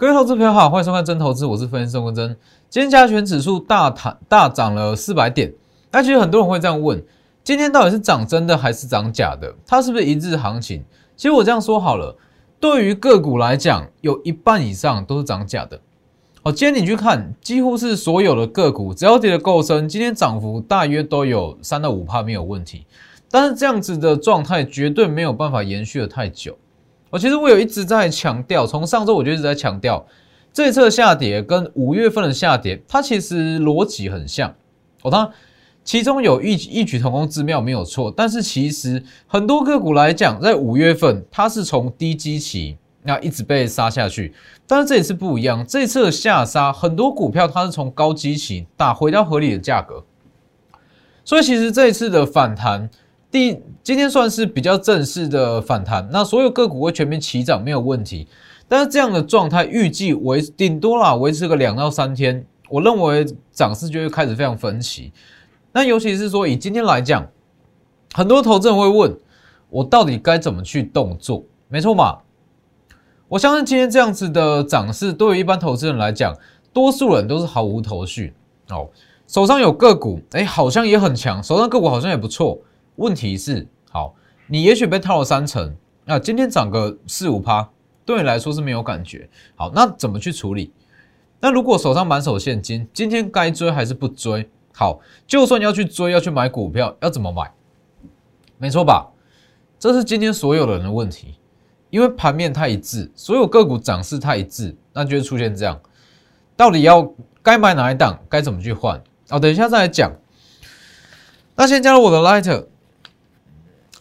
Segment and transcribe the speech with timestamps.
[0.00, 2.34] 各位投资朋友好，欢迎收看真投资，我是分析师郭真。
[2.70, 5.52] 今天加权指数大弹大涨了四百点，
[5.92, 7.04] 那其实很多人会这样问：
[7.44, 9.54] 今天到底是涨真的还是涨假的？
[9.66, 10.82] 它是不是一日行情？
[11.16, 12.16] 其实我这样说好了，
[12.58, 15.78] 对于个股来讲，有一半以上都是涨假的。
[16.42, 22.86] 好，今天你去看，几乎是所有的个股，只要跌得够深，今天涨幅大约都有三到五帕没有问题。
[23.30, 26.56] 但是这样子的状态绝对没有办法延续的太久。
[27.10, 30.06] 我其实我有一直在强调，从上周我就一直在强调，
[30.52, 34.54] 这一次的下跌跟五月份的下跌，它其实逻辑很像。
[35.02, 35.28] 哦，当
[35.82, 44.32] 其中有异异曲同工之妙没有错，但是其实很多个股来讲，在五月份它是从低基期那一直被杀下去，
[44.68, 50.04] 但是这一次不一样，这次的下杀很多股票它是从高基期打回到合理的价格，
[51.24, 52.88] 所以其实这一次的反弹。
[53.30, 58.26] 第今天算是比较正式的反弹，那所有个股会全面齐涨没有问题，
[58.66, 65.12] 但是这样的状态预计维顶多啦维持个两到三天，我认为涨势就会开始非常分歧。
[65.72, 67.24] 那尤其是说以今天来讲，
[68.12, 69.16] 很多投资人会问
[69.68, 71.44] 我到底该怎么去动作？
[71.68, 72.18] 没错嘛，
[73.28, 76.36] 我相信今天这样子的涨势，对于一般投资人来讲，
[76.72, 78.34] 多数人都是毫无头绪
[78.70, 78.88] 哦。
[79.28, 82.58] 手上有个股，哎，好像也很强，手上个股好像也不错。
[83.00, 84.14] 问题是，好，
[84.46, 87.66] 你也许被套了三成，那今天涨个四五趴，
[88.04, 89.26] 对你来说是没有感觉。
[89.56, 90.70] 好，那怎么去处理？
[91.40, 94.50] 那如果手上满手现金，今天该追还是不追？
[94.74, 97.50] 好，就算要去追，要去买股票，要怎么买？
[98.58, 99.10] 没错吧？
[99.78, 101.36] 这是今天所有的人的问题，
[101.88, 105.80] 因为盘面太一致，所有个股涨势太一致，那就会出现这样。
[106.54, 108.22] 到底要该买哪一档？
[108.28, 109.02] 该怎么去换？
[109.30, 110.12] 哦，等一下再来讲。
[111.56, 112.66] 那先加入我的 Light，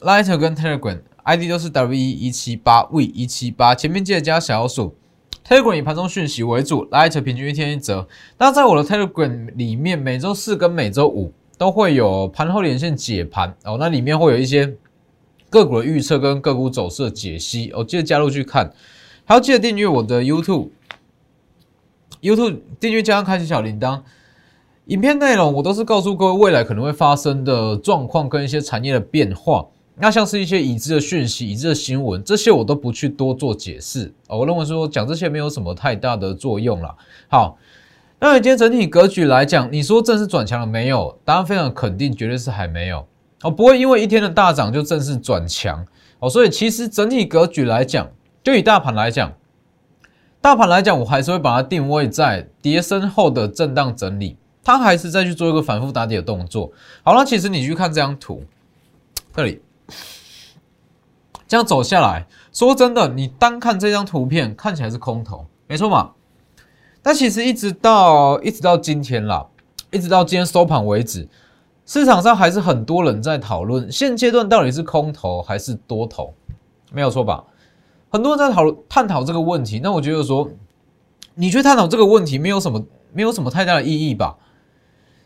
[0.01, 0.37] Lighter。
[0.37, 4.95] 跟 Telegram ID 都是 W 一七八 V 一七八，前面记得加小数。
[5.47, 8.07] Telegram 以盘中讯息为主，Lighter 平均一天一折。
[8.37, 14.75] 那在我的 Telegram 里面，每周四跟每周五都会有盘后连线解盘哦，那里面会有一些
[15.49, 18.71] 个股的预测跟个股走势的解析哦，记得加入去看。
[19.25, 24.01] 还要记得订阅我的 YouTube，YouTube 订阅加上开启小铃铛。
[24.85, 29.67] 影片内容我都是告诉各位未来可能会发生的状况跟一些产业的变化。
[30.01, 34.13] 那像是一些已知的讯息、已知的新闻，这些我都不去多做解释。
[34.27, 36.95] 我认为说讲这些没有什么太大的作用了。
[37.27, 37.57] 好，
[38.17, 41.19] 那今天整体格局来讲，你说正式转强了没有？
[41.25, 43.05] 答案非常肯定，绝对是还没有
[43.41, 45.85] 哦，不会因为一天的大涨就正式转强
[46.19, 46.29] 哦。
[46.29, 48.09] 所以其实整体格局来讲，
[48.41, 49.33] 就以大盘来讲，
[50.39, 56.71] 大盘来讲，我还是会把它定位在跌升后的震荡整理，它还是再去做一个反复打底的动作。
[57.03, 58.41] 好了，其实你去看这张图，
[59.35, 59.61] 这里。
[61.47, 66.11] 这样走下来，说真的，你单看这张图片看起来是空头，没错嘛？
[67.01, 69.47] 但其实一直到一直到今天啦，
[69.89, 71.27] 一直到今天收盘为止，
[71.85, 76.33] 市场上还是很多人在讨论现阶段到底是空头还是多头，
[76.91, 77.43] 没有错吧？
[78.11, 80.49] 很多人在讨论探讨这个问题，那我觉得说，
[81.35, 84.37] 你去探讨这个问题没有什么没有什么太大的意义吧？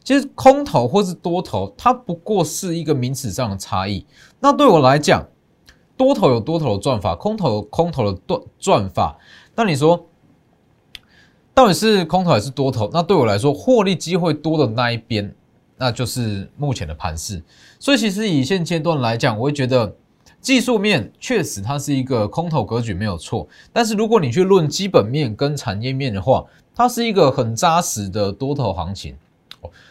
[0.04, 4.06] 其实空头或是多头，它不过是一个名词上的差异。
[4.40, 5.26] 那对我来讲，
[5.96, 9.18] 多头有多头的赚法，空头有空头的赚赚法。
[9.56, 10.06] 那你说，
[11.54, 12.90] 到底是空头还是多头？
[12.92, 15.34] 那对我来说，获利机会多的那一边，
[15.78, 17.42] 那就是目前的盘势。
[17.80, 19.96] 所以，其实以现阶段来讲，我会觉得
[20.42, 23.48] 技术面确实它是一个空头格局，没有错。
[23.72, 26.44] 但是，如果你去论基本面跟产业面的话，
[26.76, 29.16] 它是一个很扎实的多头行情，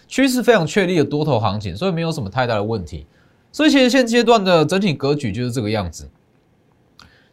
[0.09, 3.07] 趋势非常确立的多头行情，所以没有什么太大的问题。
[3.51, 6.09] 所以其实现阶段的整体格局就是这个样子。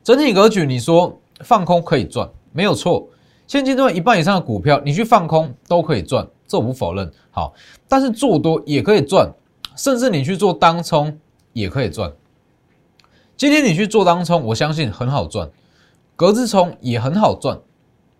[0.04, 3.08] 整体格局，你说放空可以赚，没有错。
[3.48, 7.12] 现阶段一半以上的股票，你去放空都可以赚，这我不否认。
[7.32, 7.54] 好，
[7.88, 9.32] 但是做多也可以赚，
[9.76, 11.18] 甚至你去做当冲
[11.54, 12.12] 也可以赚。
[13.38, 15.50] 今天你去做当冲，我相信很好赚，
[16.16, 17.60] 格子冲也很好赚。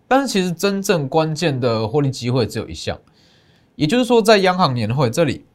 [0.08, 2.98] 但是其实真正关键的获利机会只有一项，
[3.80, 5.46] 也就是说在央行年会这里。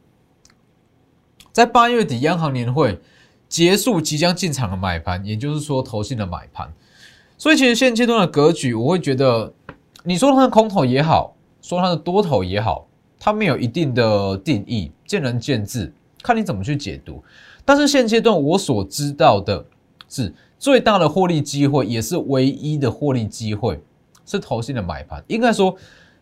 [1.51, 2.99] 在八月底央行年会
[3.47, 6.73] 结束，即将进场的买盘，也就是说投信的买盘。
[7.37, 9.53] 所以其实现阶段的格局，我会觉得，
[10.03, 12.87] 你说它的空头也好，说它的多头也好，
[13.19, 15.93] 它没有一定的定义，见仁见智，
[16.23, 17.23] 看你怎么去解读。
[17.63, 19.63] 但是现阶段我所知道的
[20.09, 23.79] 是，最大的获利机会，也是唯一的获利机会，
[24.25, 25.23] 是投信的买盘。
[25.27, 25.77] 应该说。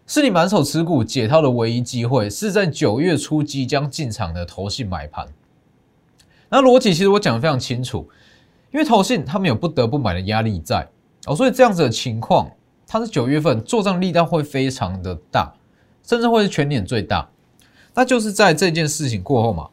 [0.05, 5.27] 是你满手持股解套的唯一机会，是在九月初即将进场的投信买盘。
[6.49, 8.09] 那逻辑其实我讲的非常清楚，
[8.71, 10.87] 因为投信他们有不得不买的压力在
[11.25, 12.51] 哦，所以这样子的情况，
[12.85, 15.53] 它是九月份做账力道会非常的大，
[16.05, 17.29] 甚至会是全年最大。
[17.95, 19.69] 那就是在这件事情过后嘛，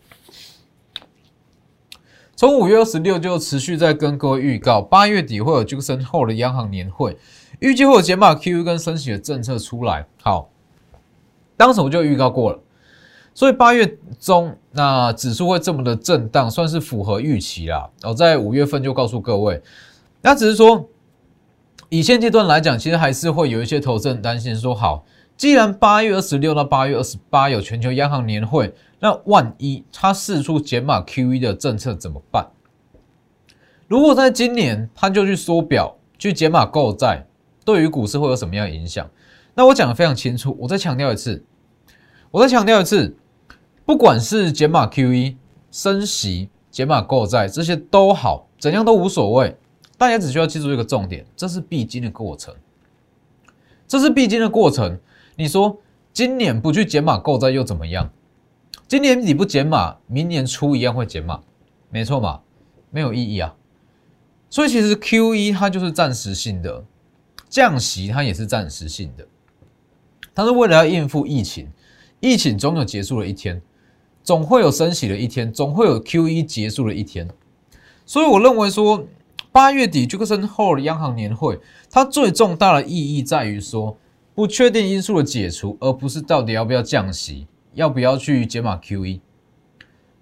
[2.36, 7.18] 从五月二十六就持续在跟各位预告，八月底会有就升后的央行年会，
[7.58, 10.06] 预计会有减码 QE 跟升息的政策出来。
[10.22, 10.48] 好，
[11.56, 12.58] 当时我就预告过了，
[13.34, 17.90] 所以八月中那指数会这么的震荡，算是符合预期啦。
[18.04, 19.60] 我在五月份就告诉各位，
[20.22, 20.88] 那只是说
[21.88, 25.04] 以现阶段来讲，其实还是会有一些投资人担心说，好。
[25.36, 32.46] 既然八月二十六到八月二十八有全球央行年会，那万一它试出减码 QE 的政策怎么办？
[33.88, 37.24] 如果在今年它就去缩表、去减码购债，
[37.64, 39.08] 对于股市会有什么样的影响？
[39.54, 41.44] 那我讲的非常清楚，我再强调一次，
[42.30, 43.16] 我再强调一次，
[43.84, 45.36] 不管是减码 QE、
[45.70, 49.56] 升息、减码购债，这些都好，怎样都无所谓。
[49.98, 52.54] 大家只需要记住一个重点，这是必经的过程，
[53.86, 54.98] 这是必经的过程。
[55.36, 55.78] 你说
[56.12, 58.10] 今年不去减码购债又怎么样？
[58.88, 61.42] 今年你不减码，明年初一样会减码，
[61.90, 62.40] 没错嘛？
[62.90, 63.54] 没有意义啊。
[64.48, 66.84] 所以其实 Q E 它就是暂时性的，
[67.50, 69.26] 降息它也是暂时性的，
[70.34, 71.68] 它是为了要应付疫情，
[72.20, 73.60] 疫情总有结束的一天，
[74.24, 77.28] 总会有升息的一天，总会有 Q E 结束的一天。
[78.06, 79.04] 所以我认为说，
[79.52, 81.60] 八月底就升后的央行年会，
[81.90, 83.98] 它最重大的意义在于说。
[84.32, 89.20] 不确定因素的解除，而不是到底要不要降息，要不要去解码 QE。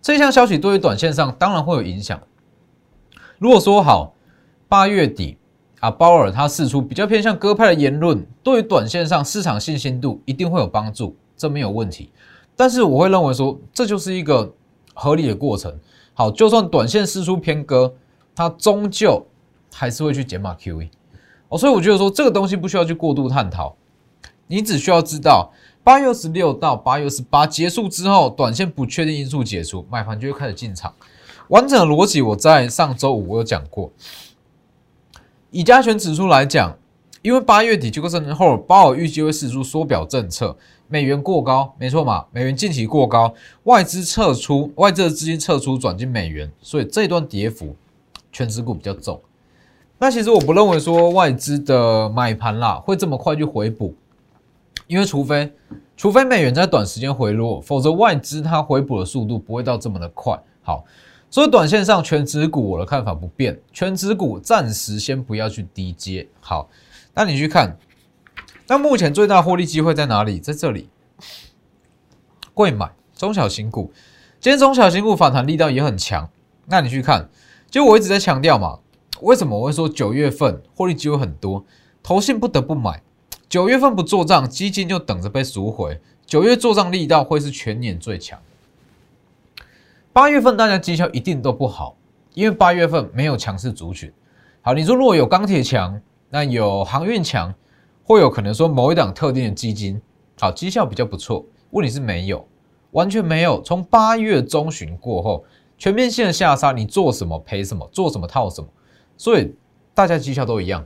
[0.02, 2.20] 这项消息对于短线上当然会有影响。
[3.38, 4.14] 如果说好
[4.66, 5.36] 八月底
[5.80, 12.10] 啊，鲍尔他释出比较偏向鸽派的言论，对于短线上市场信心度一定会有帮助，这没有问题。
[12.56, 14.52] 但是我会认为说，这就是一个
[14.92, 15.72] 合理的过程。
[16.14, 17.94] 好，就算短线释出偏鸽，
[18.34, 19.24] 它终究
[19.72, 20.88] 还是会去减码 QE。
[21.48, 23.76] 哦，所以我觉得说这个东西不需要去过度探讨。
[24.48, 25.52] 你只需要知道，
[25.84, 30.92] 八月二十六到八月二十八结束之后，短线不确定因素解除，买盘就会开始进场。
[31.48, 33.92] 完整的逻辑我在上周五我有讲过。
[35.50, 36.76] 以加权指数来讲，
[37.22, 40.56] 因为八月底就个升后，鲍尔预计会释出缩表政策，
[40.88, 42.26] 美元过高，没错嘛？
[42.32, 43.34] 美元近期过高，
[43.64, 47.74] 外资撤出，外资的资金撤出转进美元，所以这一段跌幅，
[48.30, 49.20] 全指股比较重。
[49.98, 53.94] 那其实我不认为说外资的买盘啦会这么快去回补。
[54.86, 55.52] 因为除非，
[55.98, 60.38] 除非美元在短时间回落，否则外资它回补的速度不会到这么的快。
[60.62, 60.82] 好，
[61.30, 66.26] 所以短线上全指股我的看法不变，全指股暂时先不要去低接。
[66.40, 66.70] 好，
[67.14, 67.76] 那你去看，
[68.66, 70.38] 那目前最大获利机会在哪里？
[70.38, 70.88] 在这里，
[72.54, 73.92] 贵买中小型股，
[74.40, 76.30] 今天中小型股反弹力道也很强。
[76.66, 77.28] 那你去看，
[77.70, 78.78] 就我一直在强调嘛，
[79.20, 81.64] 为什么我会说九月份获利机会很多，
[82.02, 83.02] 投信不得不买。
[83.48, 86.00] 九月份不做账，基金就等着被赎回。
[86.26, 88.38] 九月做账力道会是全年最强。
[90.18, 91.96] 八月份大家绩效一定都不好，
[92.34, 94.12] 因为八月份没有强势族群。
[94.62, 97.54] 好，你说如果有钢铁强，那有航运强，
[98.02, 100.02] 会有可能说某一档特定的基金
[100.40, 101.46] 好绩效比较不错。
[101.70, 102.44] 问题是没有，
[102.90, 103.62] 完全没有。
[103.62, 105.44] 从八月中旬过后，
[105.78, 108.66] 全面性的下杀，你做什么赔什么，做什么套什么，
[109.16, 109.54] 所以
[109.94, 110.84] 大家绩效都一样，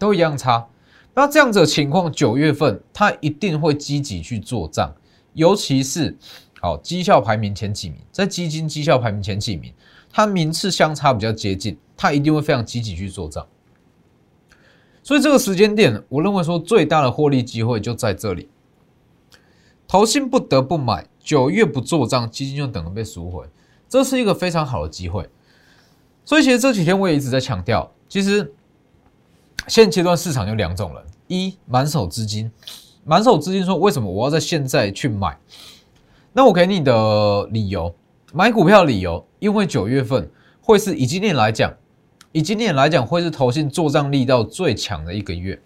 [0.00, 0.66] 都一样差。
[1.14, 4.92] 那这样子的情况，九月份他一定会积极去做账，
[5.34, 6.18] 尤其是
[6.60, 9.72] 好绩效排名前几名，在基金绩效排名前几名，
[10.10, 13.46] 它名次相差比较接近，它一定会非常积极去做账。
[15.02, 18.48] 所以这个时间点，我认为说最大的获利机会就在这里，
[19.86, 23.46] 投信不得不买，九月不做账，基金就等着被赎回，
[23.88, 25.28] 这是一个非常好的机会。
[26.24, 28.52] 所以其实这几天我也一直在强调，其实。
[29.66, 32.50] 现阶段市场有两种人：一满手资金，
[33.04, 35.38] 满手资金说为什么我要在现在去买？
[36.38, 37.92] 那我给你的理由，
[38.32, 40.30] 买股票理由，因为九月份
[40.60, 41.74] 会是以今年来讲，
[42.30, 45.60] 以今年来讲会是投信做账力道最强的一个月，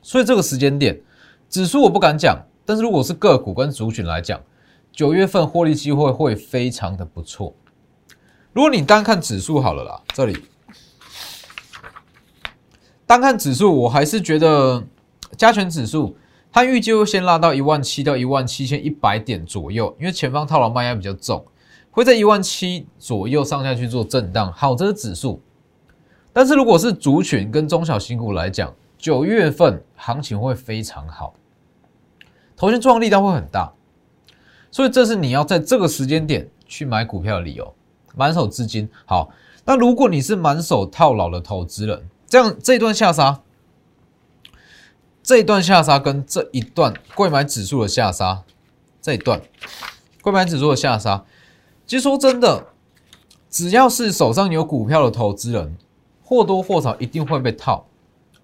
[0.00, 1.02] 所以这个时间点，
[1.48, 4.40] 指数我不敢讲，但是如果是个股跟族群来讲，
[4.92, 7.52] 九月份获利机会会非常的不错。
[8.52, 10.38] 如果你单看指数好了啦，这里。
[13.06, 14.84] 单看指数，我还是觉得
[15.36, 16.16] 加权指数
[16.54, 21.44] 它预计会先拉到一万七到一万七千一百点左右，因为前方套牢卖压比较重，
[21.90, 24.52] 会在一万七左右上下去做震荡。
[24.52, 25.42] 好，这是指数。
[26.32, 31.34] 但是如果是族群跟中小新股来讲，九月份行情会非常好，
[32.56, 33.72] 头先撞力道会很大，
[34.70, 37.74] 所以这是你要在这个时间点去买股票的理由。
[38.14, 39.28] 满手资金好，
[39.64, 42.08] 那如果你是满手套牢的投资人。
[42.28, 43.40] 这样这一段下杀，
[45.24, 48.42] 这一段下杀跟这一段贵买指数的下杀，
[49.00, 49.40] 这一段
[50.20, 51.24] 贵买指数的下杀，
[51.86, 52.66] 其实说真的，
[53.48, 55.78] 只要是手上有股票的投资人，
[56.22, 57.86] 或多或少一定会被套，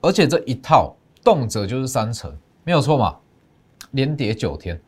[0.01, 2.35] 而且这一套动辄就是三成，
[2.65, 3.19] 没有错嘛？
[3.91, 4.81] 连跌九天，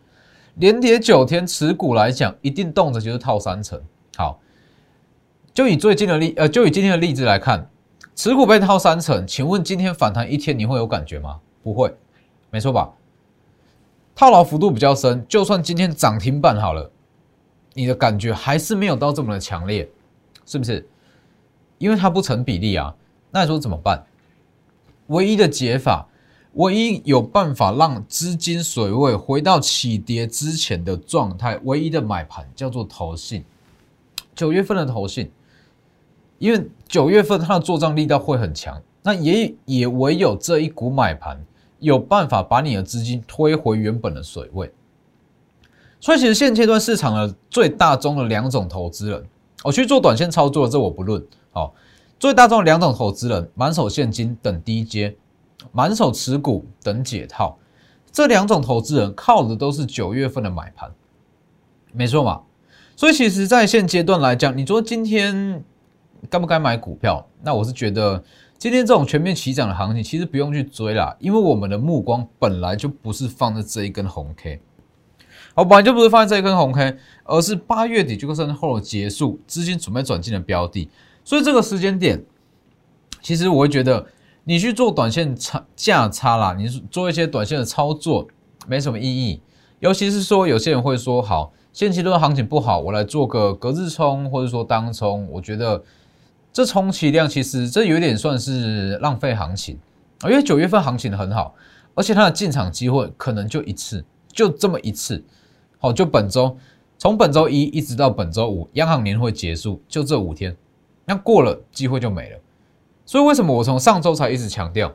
[0.54, 3.78] 连跌九天，持股来讲，一定动辄就是套三成。
[4.16, 4.40] 好，
[5.52, 7.68] 就以最近的例，呃，就以今天的例子来看。
[8.14, 11.40] 持股被套三成，请问今天反弹一天你会有感觉吗？
[11.62, 11.94] 不会，
[12.50, 12.92] 没错吧？
[14.14, 16.90] 套牢幅度比较深，就算今天涨停板好了，
[17.74, 19.88] 你的感觉还是没有到这么的强烈，
[20.44, 20.86] 是不是？
[21.78, 22.94] 因为它不成比例啊。
[23.30, 24.04] 那你说怎么办？
[25.06, 26.06] 唯一的解法，
[26.54, 33.44] 唯一有办法让资金水位回到起跌之前的状态，唯一的买盘叫做投信。
[34.34, 35.30] 九月份的投信。
[36.38, 41.40] 因为九月份它的做账力道会很强，那也也唯有这一股买盘
[41.82, 44.72] 有办法把你的资金推回原本的水位。
[46.00, 49.22] 所以其实现阶段市场的最大宗的两种投资人，
[49.62, 51.22] 我去做短线操作，这我不论。
[51.52, 51.74] 好，
[52.18, 55.14] 最大宗的两种投资人，满手现金等低阶，
[55.70, 57.58] 满手持股等解套，
[58.10, 60.90] 这两种投资人靠的都是九月份的买盘，
[61.92, 62.40] 没错嘛？
[62.96, 65.62] 所以其实在现阶段来讲，你说今天。
[66.30, 67.26] 该不该买股票？
[67.42, 68.22] 那我是觉得
[68.62, 74.60] 今天这种全面起涨的行情，其实不用去追啦，因为我们的目光本来就不是放在这一根红 K，
[75.56, 80.88] 好，本来就不是放在这一根红 K，而是八月底就甚至后结束，资金准备转进的标的，
[81.24, 82.24] 所以这个时间点，
[83.20, 84.06] 其实我会觉得
[84.44, 88.28] 你去做短线差价差啦，你做一些短线的操作
[88.68, 89.40] 没什么意义，
[89.80, 95.82] 尤其是说有些人会说，好，现期段行情不好，我来做个隔日冲或者说当冲，我觉得。
[96.52, 99.78] 这充其量其实这有点算是浪费行情，
[100.24, 101.54] 因为九月份行情很好，
[101.94, 105.24] 而且它的进场机会可能就一次，就这么一次。
[105.78, 106.54] 好，就本周
[106.98, 110.54] 从本周一一直到本周五，央行年会结束，就这五天，
[111.06, 112.38] 那过了机会就没了。
[113.06, 114.92] 所以为什么我从上周才一直强调，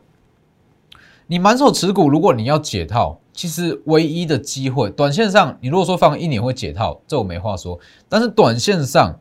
[1.25, 7.79] 你满手持股，如果你要解套，其实唯一的机会，短线上你如果说放一年会解套，这我没话说。
[8.07, 9.19] 但是短线上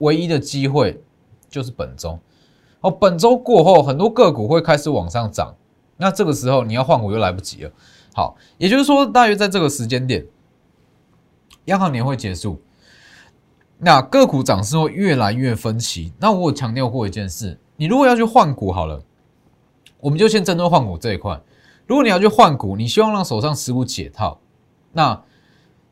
[0.00, 1.00] 唯一的机会。
[1.48, 2.18] 就是本周，
[2.80, 5.54] 哦，本周过后，很多个股会开始往上涨，
[5.96, 7.70] 那这个时候你要换股又来不及了。
[8.14, 10.26] 好，也就是说，大约在这个时间点，
[11.66, 12.60] 央行年会结束，
[13.78, 16.12] 那个股涨势会越来越分歧。
[16.18, 19.02] 那我有强调过一件事，你如果要去换股，好了，
[20.00, 21.40] 我们就先针对换股这一块。
[21.86, 24.40] 如果你要去换股，你希望让手上持股解套，
[24.92, 25.22] 那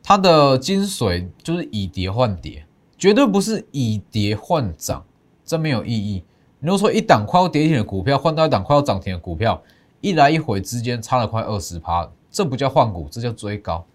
[0.03, 2.67] 它的精髓就是以跌换跌，
[2.99, 5.06] 绝对不是以跌换涨。
[5.47, 6.23] 真没有意义。
[6.61, 9.63] 如果说一档快要跌停的股票换到一档快要涨停的股票，
[10.01, 13.87] 一来一回之间差了快二十趴，这不叫换股，这叫追高，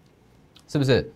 [0.66, 1.12] 是不是？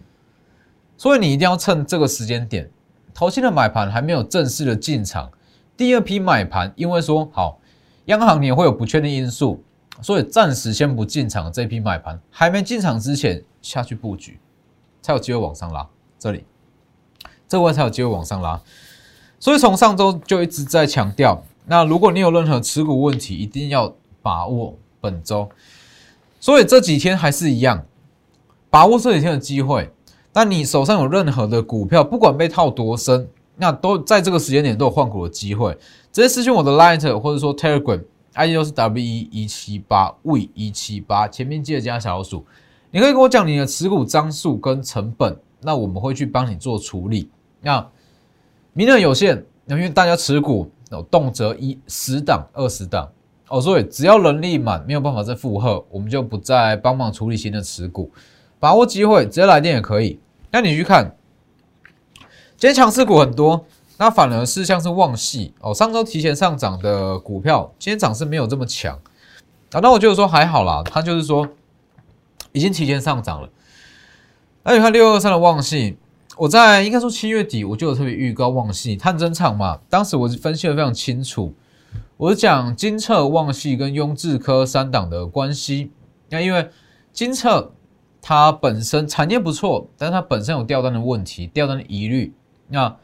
[0.96, 2.70] 所以你一定要趁这个时间点，
[3.14, 5.30] 投新的买盘还没有正式的进场，
[5.76, 7.58] 第二批买盘，因为说好
[8.06, 9.62] 央行也会有不确定因素，
[10.00, 11.52] 所以暂时先不进场。
[11.52, 14.38] 这批买盘还没进场之前下去布局，
[15.00, 15.88] 才有机会往上拉。
[16.18, 16.44] 这里，
[17.48, 18.60] 这位才有机会往上拉。
[19.38, 25.48] 所以从上周就一直在强调，那如果你有任何持股问题，一定要把握本周。
[26.40, 27.84] 所以这几天还是一样，
[28.70, 29.90] 把握这几天的机会。
[30.32, 35.72] 但你手上有任何的股票，不管被套多深，那都在这个时间点都有换股的机会。
[36.12, 42.44] 直接私信我的 Light 或者说 Telegram，ID 都是 W 一一七八 V 一七八，前面记得加小老鼠。
[42.90, 47.30] 你可以跟我讲你的持股张数跟成本，那我们会去帮你做处理。
[47.62, 47.86] 那
[48.76, 53.10] 名额有限，因为大家持股有动辄一十档、二十档
[53.48, 58.10] 哦，所以只要人力满，没有办法再负荷，我们就不再帮忙处理新的持股，
[58.60, 60.20] 把握机会，直接来电也可以。
[60.50, 61.16] 那你去看，
[62.58, 63.64] 今天强势股很多，
[63.96, 69.00] 那反而是像是旺系哦，上周提前上涨的股票，今天涨势没有这么强
[69.72, 69.80] 啊。
[69.80, 71.48] 那我就是说还好啦，它就是说
[72.52, 73.48] 已经提前上涨了。
[74.64, 75.96] 那你看六二三的旺系。
[76.38, 81.54] 我在应该说七月底我就有特别预告旺系探针厂嘛，当时我分析的非常清楚，
[82.18, 85.90] 我是讲金策、旺系跟雍智科三档的关系。
[86.28, 86.68] 那因为
[87.10, 87.72] 金策
[88.20, 92.34] 它本身产业不错，但是它本身有掉单的问题、掉单的疑虑，
[92.68, 92.94] 那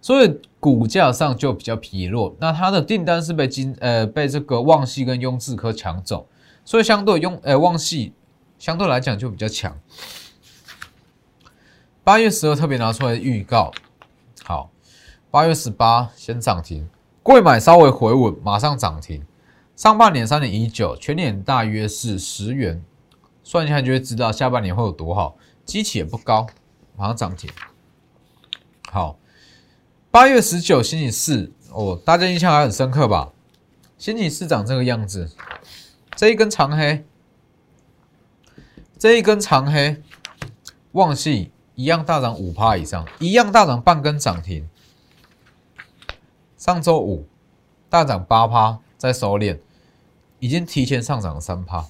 [0.00, 2.36] 所以股价上就比较疲弱。
[2.38, 6.28] 那它的订单是被金呃被这个旺系跟雍智科抢走，
[6.64, 8.12] 所以相对雍呃旺系
[8.56, 9.76] 相对来讲就比较强。
[12.08, 13.70] 八月十二特别拿出来预告，
[14.42, 14.70] 好，
[15.30, 16.88] 八月十八先涨停，
[17.22, 19.22] 贵买稍微回稳，马上涨停，
[19.76, 22.82] 上半年三点一九，全年大约是十元，
[23.44, 25.36] 算一下就会知道下半年会有多好。
[25.66, 26.46] 基期也不高，
[26.96, 27.50] 马上涨停。
[28.90, 29.18] 好，
[30.10, 33.34] 八月十九星期四，哦，大家印象还很深刻吧？
[33.98, 35.30] 星期四长这个样子，
[36.16, 37.04] 这一根长黑，
[38.98, 40.02] 这一根长黑，
[40.92, 44.68] 旺系一样大涨五趴以上，一样大涨半根涨停。
[46.56, 47.24] 上周五
[47.88, 49.56] 大涨八趴，在收敛，
[50.40, 51.86] 已经提前上涨了三趴，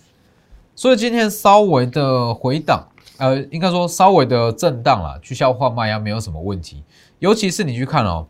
[0.74, 2.86] 所以今天稍微的回档。
[3.16, 6.84] 呃，应该说稍微的震荡了，去消化卖压没有什么问题。
[7.18, 8.26] 尤其是你去看哦，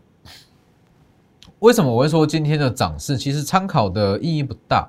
[1.59, 4.89] 为什么我会说今天的涨势其实参考的意义不大？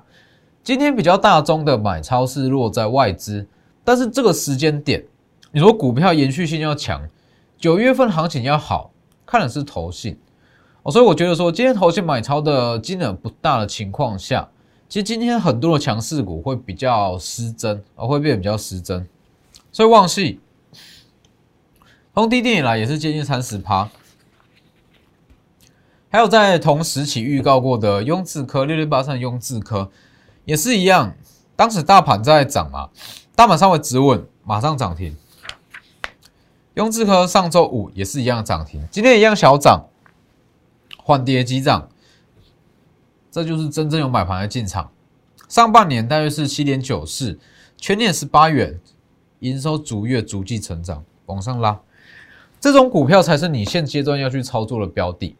[0.62, 3.48] 今天比较大宗的买超是落在外资，
[3.82, 5.04] 但是这个时间点，
[5.52, 7.08] 你说股票延续性要强，
[7.58, 8.92] 九月份行情要好，
[9.26, 10.16] 看的是投信
[10.84, 14.48] 哦，所以我觉得说今天投信买超的金额不大的情况下，
[14.88, 19.08] 其实今天很多的强势股会比较失真，而会变得比较失真。
[19.72, 20.38] 所以旺系
[22.14, 23.88] 从低点以来也是接近三十趴，
[26.10, 29.90] 还有在同时期预告过的雍智科六六八三雍智科
[30.44, 31.12] 也是一样，
[31.56, 32.90] 当时大盘在涨嘛，
[33.34, 35.16] 大盘稍微止稳，马上涨停。
[36.74, 39.86] 雍智科上周五也是一样涨停，今天一样小涨，
[40.98, 41.88] 换跌急涨，
[43.30, 44.90] 这就是真正有买盘的进场。
[45.48, 47.38] 上半年大约是七点九四，
[47.76, 48.78] 全年十八元。
[49.40, 51.80] 营收逐月逐季成长，往上拉，
[52.60, 55.34] 这种股票才是你现阶段要去操作的标的。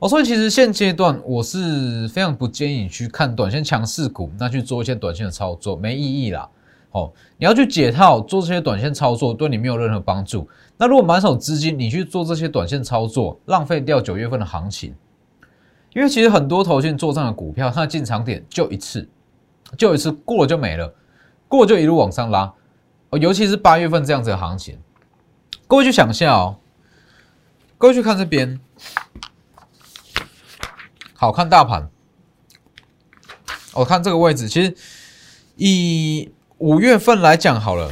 [0.00, 6.50] 哦，所以其实现阶段我是非常不建议你去看短线强势股，那去做一些短线的操作，没意义啦。
[6.92, 10.48] 哦，你要去解套做这些短线操作，对你没有任何帮助。
[10.76, 14.94] 那如果满手资金，你去做这些短线操作，浪费掉九月份的行情。
[15.94, 19.08] 因为其实很多头线做账的股票，它的进场点就一次，
[19.76, 20.94] 就一次过了就没了，
[21.48, 22.52] 过就一路往上拉。
[23.10, 24.78] 哦，尤其是八月份这样子的行情，
[25.66, 26.56] 各位去想一下哦，
[27.76, 28.58] 各位去看这边，
[31.14, 31.90] 好看大盘，
[33.74, 34.74] 我看这个位置，其实
[35.56, 37.90] 以五月份来讲好了，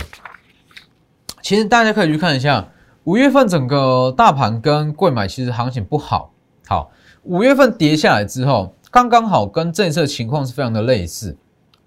[1.42, 2.68] 其实大家可以去看一下，
[3.02, 6.33] 五月份整个大盘跟贵买其实行情不好，
[6.68, 6.92] 好，
[7.24, 11.37] 五月份跌下来之后，刚刚好跟这次情况是非常的类似，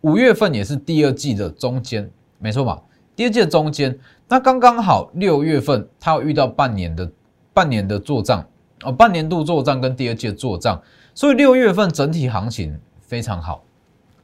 [0.01, 2.81] 五月份也是第二季的中间，没错吧？
[3.15, 7.09] 第二季的中间，那刚刚好六月份，它要遇到半年的
[7.53, 8.45] 半年的做账。
[8.83, 10.81] 哦，半年度做账跟第二季的做账，
[11.15, 13.63] 所以六月份整体行情非常好，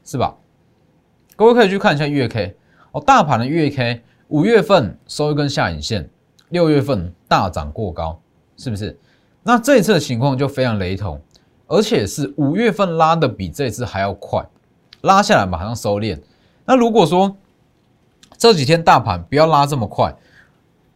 [0.03, 0.35] 是吧？
[1.39, 2.53] 各位可以去看一下月 K
[2.91, 6.09] 哦，大盘的月 K，五月份收一根下影线，
[6.49, 8.19] 六月份大涨过高，
[8.57, 8.99] 是不是？
[9.43, 11.21] 那这一次的情况就非常雷同，
[11.67, 14.45] 而且是五月份拉的比这次还要快，
[14.99, 16.19] 拉下来马上收敛。
[16.65, 17.37] 那如果说，
[18.37, 20.13] 这几天大盘不要拉这么快，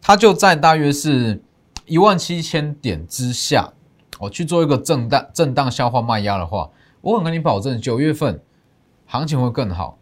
[0.02, 1.42] 它就在大约是
[1.86, 3.72] 一万七千点之下，
[4.20, 8.42] 我去做一个震荡震荡消化卖压的话，我很跟你保证，九月份
[9.06, 9.98] 行情会更好。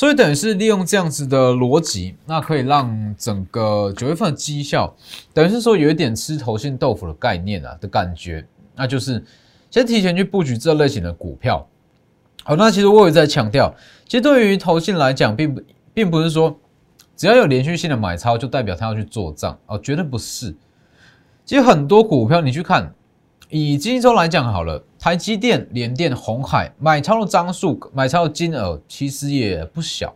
[0.00, 4.96] 所以等于是利用这样子的逻辑，那可以让整个九月份的绩效，
[5.34, 8.42] 等于是说有一点吃头信豆腐的概念啊的感觉，
[8.74, 9.22] 那就是
[9.70, 11.68] 先提前去布局这类型的股票。
[12.44, 13.74] 好，那其实我也在强调，
[14.06, 15.60] 其实对于投信来讲，并不。
[15.92, 16.58] 并不是说
[17.14, 20.56] 只要有连续性的买超就代表他要去做账哦，绝对不是。
[21.44, 22.94] 其实很多股票你去看，
[23.50, 30.14] 以今周来讲好了，台积电、联电、红海买超的张数、买超的金额其实也不小。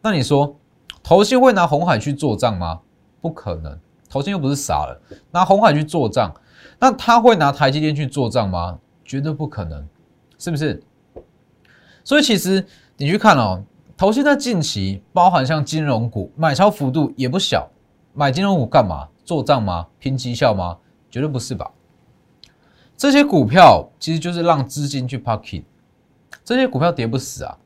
[0.00, 0.54] 那你说，
[1.02, 2.78] 投信会拿红海去做账吗？
[3.20, 3.76] 不可能，
[4.08, 6.32] 投信又不是傻了，拿红海去做账。
[6.78, 8.78] 那他会拿台积电去做账吗？
[9.04, 9.84] 绝对不可能，
[10.38, 10.80] 是不是？
[12.04, 12.64] 所以其实
[12.98, 13.64] 你去看哦。
[13.96, 17.68] 投信在近期，包含像金融股买超幅度也不小，
[18.14, 19.08] 买金融股干嘛？
[19.24, 19.88] 做账吗？
[19.98, 20.78] 拼绩效吗？
[21.10, 21.68] 绝对不是吧！
[23.00, 25.62] 这些股票其实就是让资金去 parking，
[26.44, 27.56] 这些股票跌不死啊！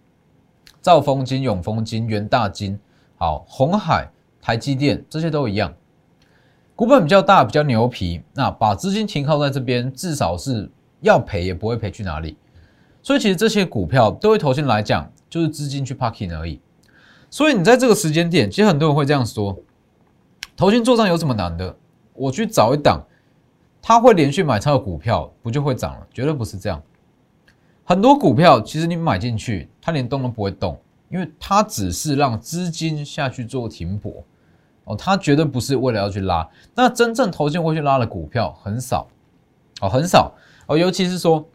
[0.81, 2.79] 兆丰金、永丰金、元大金，
[3.17, 4.09] 好，红海、
[4.41, 5.75] 台积电这些都一样，
[6.77, 10.71] 股本比较大，比较牛皮，那把资金停靠在这边，至少是
[11.01, 12.37] 要赔也不会赔去哪里。
[13.03, 16.61] 所以其实这些股票对于投信来讲，就是资金去 parking 而已，
[17.29, 19.59] 所以你在这个时间点，其实很多人会这样说：，
[20.57, 21.77] 投信做账有什么难的？
[22.13, 23.05] 我去找一档，
[23.87, 26.07] 它会连续买超的股票，不就会涨了？
[26.11, 26.83] 绝对不是这样。
[27.85, 34.25] 很多股票其实你买进去，它连动都不会动，因为它只是让资金下去做停泊
[34.85, 36.49] 哦，它绝对不是为了要去拉。
[36.75, 39.07] 那真正投信会去拉的股票很少
[39.83, 40.33] 哦，很少
[40.67, 41.47] 哦，尤其是说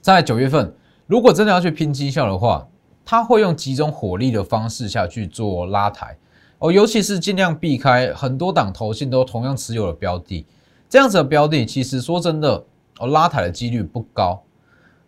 [0.00, 0.72] 在九月份。
[1.08, 2.68] 如果真的要去拼绩效的话，
[3.04, 6.16] 他会用集中火力的方式下去做拉抬
[6.60, 10.46] 哦，尤其是尽量避开很多档投信都同样持有的标的，
[10.92, 12.62] 这样子的标的其实说真的
[12.98, 14.44] 哦，拉抬的几率不高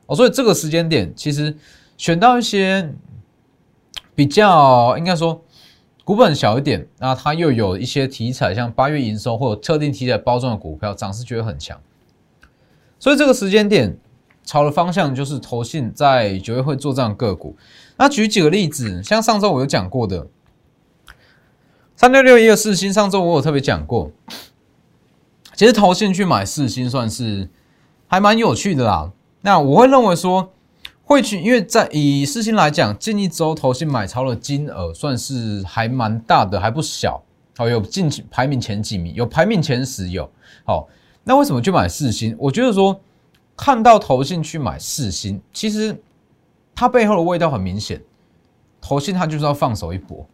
[0.07, 1.55] 哦，所以这个时间点其实
[1.99, 2.91] 选到一些
[4.15, 5.43] 比较应该说
[6.03, 11.79] 股本小一点，那它又有一些题材，像八月营收或者特定题材包装的股票，涨势觉得很强，
[12.99, 13.99] 所以这个时间点。
[14.47, 17.57] 朝的方向就是投信在九月会做这样个股。
[17.97, 20.27] 那举几个例子，像上周我有讲过的
[21.97, 24.13] 三六六一二四星，上周我有特别讲过。
[25.55, 27.49] 其实投信去买四星算是
[28.07, 29.13] 还蛮有趣的啦。
[29.41, 30.53] 那我会认为说
[31.05, 37.23] 会去，因为在以四星来讲，近一周投信买超的金额算是还蛮大的，还不小。
[37.57, 40.31] 好，有进排名前几名，有排名前十有。
[40.65, 40.89] 好，
[41.23, 42.37] 那为什么去买四星？
[42.39, 43.01] 我觉得说。
[43.57, 45.97] 看到投信去买四星，其实
[46.75, 48.03] 它背后的味道很明显。
[48.81, 50.27] 投信它就是要放手一搏，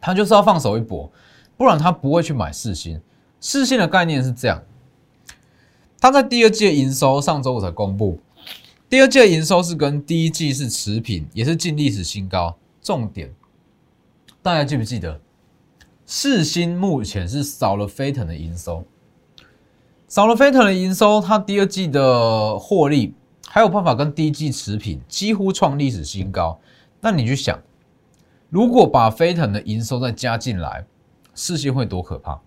[0.00, 1.10] 它就是要放手一搏，
[1.56, 3.00] 不然它不会去买四星。
[3.40, 4.62] 四星的概念是这样，
[5.98, 8.20] 它在第二季的营收上周五才公布，
[8.88, 12.56] 第二季的营收是跟第一季是持平，也是进历史新高。
[12.82, 13.34] 重点，
[14.42, 15.20] 大家记不记得？
[16.04, 18.84] 四星目前是少了飞腾的营收。
[20.08, 23.14] 少了飞腾的营收，它第二季的获利
[23.46, 26.60] 还有办法跟第一季持平，几乎创历史新高。
[27.00, 27.58] 那你去想，
[28.48, 30.84] 如果把飞腾的营收再加进来，
[31.34, 32.40] 四星会多可怕？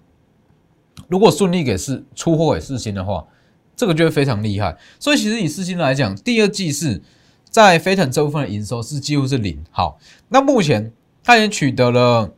[1.07, 3.25] 如果顺利给四出货给四星的话，
[3.75, 4.77] 这个就会非常厉害。
[4.99, 7.01] 所以其实以四星来讲，第二季是
[7.49, 9.63] 在飞腾这部分的营收是几乎是零。
[9.71, 9.97] 好，
[10.29, 10.91] 那目前
[11.23, 12.33] 它也取得了。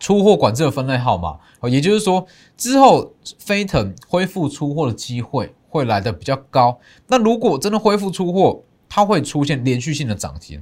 [0.00, 1.38] 出货管制的分类号码，
[1.70, 6.76] 也就是说之后飞腾恢复出货的机会会来的比较高。
[7.06, 10.60] 那如果真的恢复出货，它会出现连续性的涨停。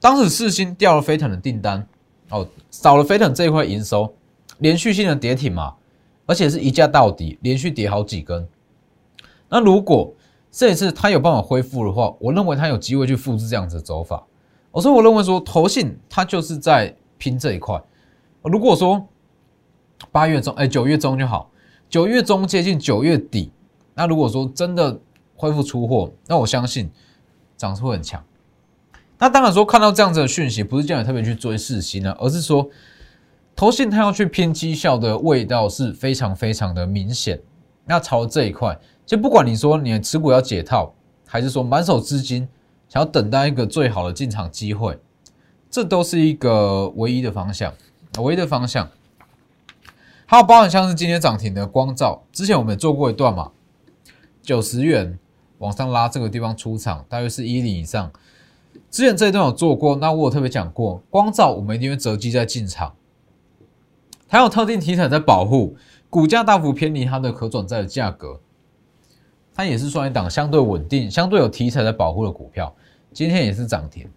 [0.00, 1.86] 当时四星掉了飞腾的订单，
[2.30, 4.12] 哦，少了飞腾这一块营收，
[4.58, 5.74] 连续性的跌停嘛，
[6.30, 8.46] 而且是一价到底，连续跌好几根。
[9.48, 10.14] 那如果
[10.48, 14.24] 这一次它有办法恢复的话，我认为它有机会去复制这样子的走法。
[14.70, 17.82] 哦，所以我认为说投信它就是在拼这一块。
[18.42, 19.08] 如果说
[20.12, 21.50] 八月中，哎，九月中就好，
[21.88, 23.50] 九月中接近九月底，
[23.94, 25.00] 那如果说真的
[25.34, 26.88] 恢复出货，那我相信
[27.56, 28.24] 涨势会很强。
[29.18, 32.70] 那当然说看到这样子的讯息，不是叫你特别去追四星啊，而是说
[33.60, 37.38] 投信它要去拼绩效的味道是非常非常的明显。
[37.84, 40.94] 那朝这一块，就不管你说你的持股要解套，
[41.26, 42.48] 还是说满手资金
[42.88, 44.98] 想要等待一个最好的进场机会，
[45.70, 47.70] 这都是一个唯一的方向。
[48.20, 48.88] 唯一的方向，
[50.24, 53.50] 还有包含像是今天涨停的光照，之前我们也做过一段嘛，
[54.40, 55.18] 九十元
[55.58, 58.10] 往上拉，这个地方出场大约是一零以上。
[58.90, 62.94] 之前这一段有做过，那我有特别讲过，光照我们一定会择机在进场，
[64.30, 65.76] 它有特定题材在保护，
[66.08, 68.40] 股价大幅偏离它的可转债的价格，
[69.52, 72.74] 它也是算一档相对稳定、相对有题材在保护的股票。
[73.12, 74.08] 今天也是涨停，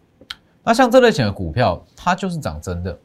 [0.64, 2.98] 那像这类型的股票，它就是涨真的。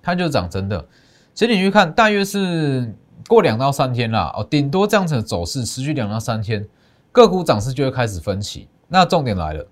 [0.00, 0.86] 它就是涨真的，
[1.34, 2.94] 其实你去看，大约是
[3.26, 6.66] 过两到三天啦，哦，顶多这样子的走势持续两到三天，
[7.12, 8.68] 个股涨势就会开始分歧。
[8.86, 9.66] 那重点来了，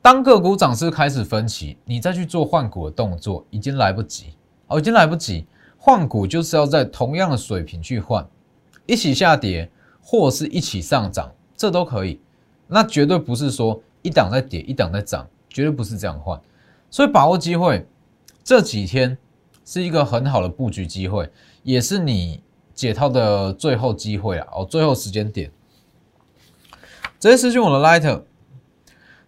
[0.00, 4.34] 当个股涨势开始分歧，你再去做换股的动作已经来不及，
[4.72, 5.46] 哦，已经来不及。
[5.78, 8.26] 换股就是要在同样的水平去换，
[8.86, 12.20] 一起下跌或是一起上涨，这都可以。
[12.68, 16.40] 那绝对不是说一档在跌，一档在涨，绝对不是这样换。
[16.90, 17.86] 所以把握机会。
[18.44, 19.16] 这几天
[19.64, 21.30] 是一个很好的布局机会，
[21.62, 22.42] 也是你
[22.74, 24.48] 解套的最后机会啊！
[24.52, 25.48] 哦，最后时间点，
[27.20, 28.22] 直接私信我的 Lighter，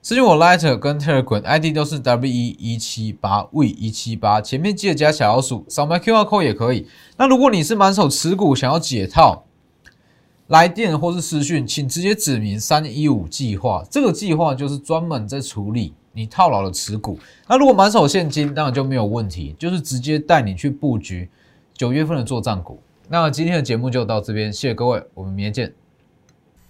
[0.07, 6.87] 私信我 Lighter 跟 Telegram ID 都是 W 一一七八 V 一七八，前面记得加小老鼠，扫描 QR Code 也可以。
[7.17, 9.47] 那如果你是满手持股想要解套，
[10.49, 15.95] 来电或是私讯，请直接指明三一五计划，这个计划就是专门在处理。
[16.13, 21.31] 你套牢的持股，那如果满手现金，当然就没有问题，就是直接带你去布局
[21.73, 22.79] 九月份的做账股。
[23.09, 25.75] 那今天的节目就到这边，谢谢各位，我们明天见。